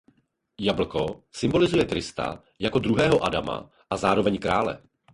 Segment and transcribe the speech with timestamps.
[0.61, 4.81] Jablko symbolizuje Krista jako druhého Adama a zároveň krále.